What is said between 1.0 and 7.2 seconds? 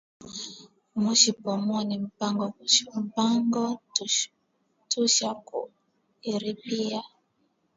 Mushi Pomone mpango tusha ku iripia